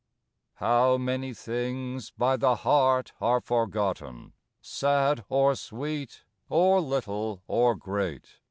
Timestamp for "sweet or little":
5.53-7.43